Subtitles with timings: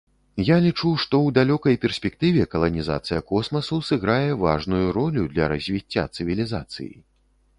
[0.45, 6.91] Я лічу, што ў далёкай перспектыве каланізацыя космасу сыграе важную ролю для развіцця цывілізацыі.